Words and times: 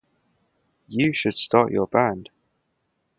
You 0.87 1.13
should 1.13 1.35
start 1.35 1.71
your 1.71 1.85
band. 1.85 2.31